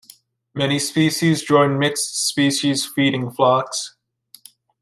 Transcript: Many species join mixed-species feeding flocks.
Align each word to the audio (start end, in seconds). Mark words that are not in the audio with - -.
Many 0.55 0.79
species 0.79 1.43
join 1.43 1.77
mixed-species 1.77 2.87
feeding 2.87 3.29
flocks. 3.29 3.97